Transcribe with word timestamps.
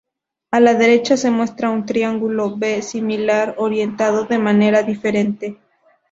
A 0.49 0.59
la 0.59 0.73
derecha 0.73 1.15
se 1.15 1.29
muestra 1.29 1.69
un 1.69 1.85
"triángulo" 1.85 2.57
B 2.57 2.81
similar, 2.81 3.53
orientado 3.59 4.23
de 4.23 4.39
manera 4.39 4.81
diferente. 4.81 5.59